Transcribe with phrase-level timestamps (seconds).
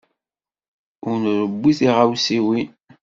[1.09, 2.69] Ur rewwi tiɣawsiwin.